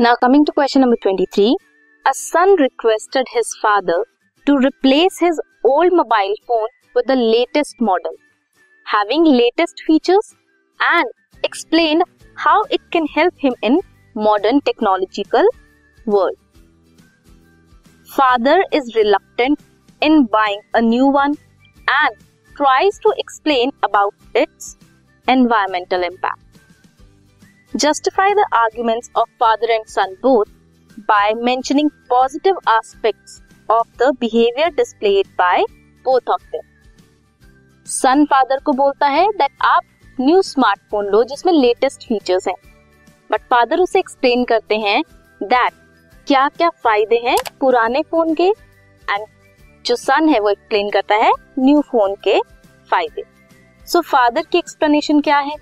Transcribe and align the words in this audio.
Now, 0.00 0.14
coming 0.14 0.44
to 0.44 0.52
question 0.52 0.82
number 0.82 0.96
23. 1.02 1.56
A 2.06 2.14
son 2.14 2.54
requested 2.60 3.26
his 3.32 3.52
father 3.60 4.04
to 4.46 4.56
replace 4.56 5.18
his 5.18 5.40
old 5.64 5.92
mobile 5.92 6.34
phone 6.46 6.68
with 6.94 7.06
the 7.06 7.16
latest 7.16 7.80
model, 7.80 8.12
having 8.84 9.24
latest 9.24 9.82
features, 9.84 10.36
and 10.92 11.04
explained 11.42 12.04
how 12.36 12.62
it 12.70 12.80
can 12.92 13.06
help 13.08 13.34
him 13.38 13.56
in 13.60 13.80
modern 14.14 14.60
technological 14.60 15.44
world. 16.06 16.36
Father 18.04 18.62
is 18.72 18.94
reluctant 18.94 19.58
in 20.00 20.26
buying 20.26 20.60
a 20.74 20.80
new 20.80 21.08
one 21.08 21.36
and 22.04 22.14
tries 22.54 23.00
to 23.00 23.12
explain 23.18 23.72
about 23.82 24.14
its 24.32 24.76
environmental 25.26 26.04
impact. 26.04 26.47
Justify 27.82 28.34
the 28.34 28.44
arguments 28.50 29.08
of 29.14 29.28
father 29.38 29.68
and 29.70 29.88
son 29.88 30.16
both 30.20 30.48
by 31.08 31.32
mentioning 31.48 31.90
positive 32.08 32.56
aspects 32.66 33.40
of 33.68 33.86
the 33.98 34.08
behavior 34.14 34.70
displayed 34.70 35.28
by 35.36 35.64
both 36.04 36.32
of 36.34 36.40
them. 36.54 36.64
Son 37.86 38.24
father 38.24 38.60
को 38.66 38.72
बोलता 38.72 39.06
है 39.06 39.26
that 39.32 39.52
आप 39.64 39.82
new 40.20 40.40
smartphone 40.42 41.10
लो 41.12 41.22
जिसमें 41.24 41.52
latest 41.52 42.08
features 42.08 42.48
हैं। 42.48 42.54
But 43.30 43.42
father 43.50 43.80
उसे 43.80 43.98
explain 43.98 44.44
करते 44.44 44.78
हैं 44.78 45.02
दैट 45.40 45.72
क्या 46.26 46.48
क्या 46.48 46.70
फ़ायदे 46.84 47.20
हैं 47.26 47.36
पुराने 47.60 48.02
फ़ोन 48.10 48.34
के 48.34 48.48
एंड 48.48 49.26
जो 49.86 49.96
सन 49.96 50.28
है 50.28 50.40
वो 50.40 50.50
एक्सप्लेन 50.50 50.90
करता 50.90 51.22
है 51.24 51.32
न्यू 51.58 51.80
फ़ोन 51.92 52.14
के 52.24 52.40
फ़ायदे। 52.90 53.24
सो 53.86 54.00
फादर 54.10 54.46
की 54.52 54.58
एक्सप्लेनेशन 54.58 55.20
क्या 55.20 55.38
है? 55.38 55.56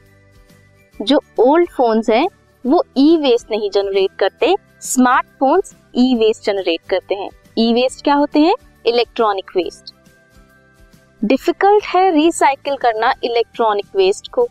जो 1.01 1.21
ओल्ड 1.41 1.71
फोन्स 1.71 2.11
हैं, 2.11 2.27
वो 2.65 2.83
ई 2.99 3.17
वेस्ट 3.17 3.51
नहीं 3.51 3.71
जनरेट 3.71 4.17
करते 4.19 4.55
स्मार्टफोन्स 4.83 5.75
ई 5.95 6.15
वेस्ट 6.19 6.45
जनरेट 6.45 6.81
करते 6.91 7.15
हैं। 7.15 7.29
ई 7.59 7.73
वेस्ट 7.75 8.05
क्या 8.05 8.15
होते 8.15 8.41
हैं? 8.41 8.55
इलेक्ट्रॉनिक 8.87 9.51
वेस्ट 9.57 9.95
डिफ़िकल्ट 11.23 11.85
है 11.87 12.11
रिसाइकिल 12.13 12.77
करना 12.77 13.13
इलेक्ट्रॉनिक 13.25 13.97
वेस्ट 13.97 14.29
को। 14.33 14.47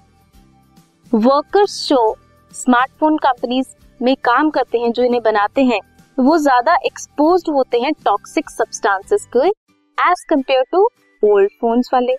वर्कर्स 1.12 1.88
जो 1.90 2.16
स्मार्टफ़ोन 2.52 3.18
कंपनीज़ 3.18 3.68
में 4.00 4.16
काम 4.24 4.50
करते 4.50 4.80
हैं, 4.80 4.92
जो 4.92 5.04
इन्हें 5.04 5.22
बनाते 5.24 5.64
हैं, 5.64 5.80
वो 6.18 6.38
ज़्यादा 6.38 6.76
एक्सपोज 6.86 7.44
होते 7.50 7.80
हैं 7.80 7.92
टॉक्सिक 8.06 8.50
सब्सटेंसेस 8.50 9.28
को 9.34 9.44
as 9.44 10.24
compare 10.30 10.64
to 10.72 10.88
old 11.24 11.52
phones 11.62 11.90
वाले। 11.94 12.16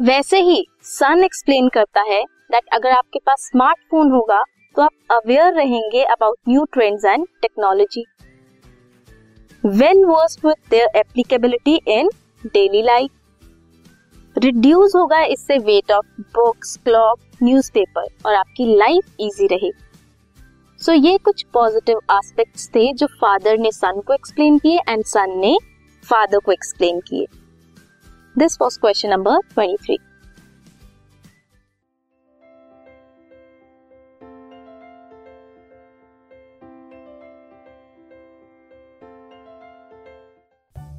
वैसे 0.00 0.40
ही 0.40 0.64
सन 0.84 1.24
एक्सप्लेन 1.24 1.68
करता 1.68 2.00
है 2.02 2.22
दैट 2.50 2.68
अगर 2.72 2.90
आपके 2.90 3.18
पास 3.18 3.48
स्मार्टफ़ोन 3.50 4.10
होगा 4.10 4.42
तो 4.76 4.82
आप 4.82 4.92
अवेयर 5.10 5.52
रहेंगे 5.54 6.02
about 6.04 6.36
new 6.48 6.64
trends 6.64 7.04
and 7.04 7.26
technology 7.42 8.04
well 9.64 10.04
versed 10.04 10.38
with 10.44 10.56
their 10.70 10.98
applicability 10.98 11.80
in 11.88 12.10
daily 12.44 12.82
life 12.82 14.38
reduce 14.38 14.92
होगा 14.96 15.22
इससे 15.26 15.58
weight 15.58 15.92
of 15.92 16.06
books 16.34 16.76
clock 16.84 17.20
newspaper 17.42 18.06
और 18.26 18.34
आपकी 18.34 18.74
लाइफ 18.76 19.20
इजी 19.20 19.46
रहेगी 19.46 19.72
सो 20.80 20.92
so, 20.92 21.04
ये 21.04 21.18
कुछ 21.18 21.42
पॉजिटिव 21.52 21.98
एस्पेक्ट्स 22.12 22.68
थे 22.68 22.92
जो 22.92 23.06
फादर 23.06 23.58
ने 23.58 23.72
सन 23.72 24.00
को 24.00 24.14
एक्सप्लेन 24.14 24.58
किए 24.58 24.78
एंड 24.88 25.04
सन 25.04 25.38
ने 25.38 25.56
फादर 26.04 26.38
को 26.38 26.52
एक्सप्लेन 26.52 27.00
किए. 27.00 27.26
This 28.36 28.56
was 28.60 28.78
question 28.80 29.10
number 29.10 29.40
twenty 29.54 29.76
three 29.76 29.98